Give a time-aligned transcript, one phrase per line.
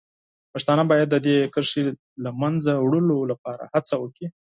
[0.53, 1.89] پښتانه باید د دې کرښې د
[2.23, 4.27] له منځه وړلو لپاره هڅه وکړي.